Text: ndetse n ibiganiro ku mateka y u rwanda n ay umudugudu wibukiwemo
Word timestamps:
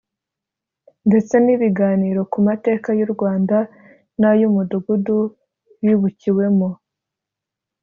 ndetse 1.07 1.35
n 1.39 1.47
ibiganiro 1.55 2.21
ku 2.31 2.37
mateka 2.47 2.89
y 2.99 3.01
u 3.05 3.09
rwanda 3.13 3.57
n 4.19 4.21
ay 4.29 4.41
umudugudu 4.49 5.17
wibukiwemo 5.85 6.69